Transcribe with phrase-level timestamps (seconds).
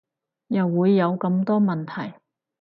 [0.47, 2.15] 又會有咁多問題